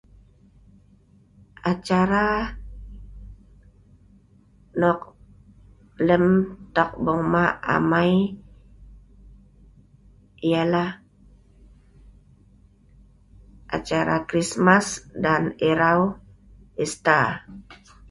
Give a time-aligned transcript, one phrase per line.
[1.71, 2.23] Acara
[4.79, 5.01] nok
[6.07, 6.25] lem
[6.75, 7.43] ta'bong ma
[7.75, 8.13] amai
[10.49, 10.89] ialah
[13.75, 14.87] acara Krismas
[15.23, 16.01] dan Erau
[16.85, 17.27] Ister